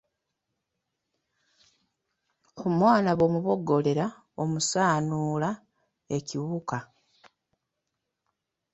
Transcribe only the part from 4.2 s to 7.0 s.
omusaanuula ekiwuka."